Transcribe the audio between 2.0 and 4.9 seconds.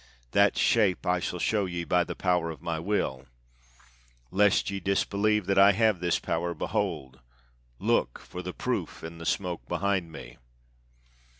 the power of my will. Lest ye